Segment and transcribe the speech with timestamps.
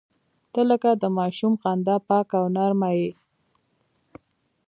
[0.53, 3.11] •ته لکه د ماشوم خندا پاکه او نرمه یې.